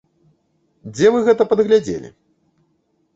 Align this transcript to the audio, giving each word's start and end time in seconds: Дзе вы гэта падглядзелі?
Дзе 0.95 1.11
вы 1.15 1.19
гэта 1.27 1.47
падглядзелі? 1.51 2.09